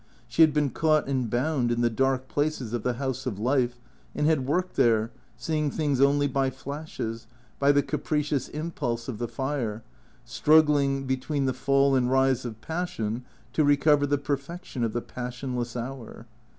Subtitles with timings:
[0.27, 3.79] She had been caught and bound in the dark places of the house of life,
[4.15, 7.27] and had worked there, seeing things only by flashes,
[7.59, 9.83] by the capricious impulse of the fire,
[10.25, 15.75] struggling, between the fall and rise of passion, to recover the perfection of the passionless
[15.75, 16.25] hour.